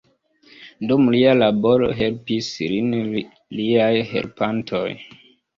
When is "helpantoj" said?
4.15-4.87